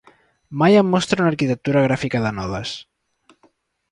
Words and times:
Maya 0.61 0.79
mostra 0.93 1.21
una 1.25 1.33
arquitectura 1.33 1.85
gràfica 1.87 2.21
de 2.25 2.33
nodes. 2.39 2.75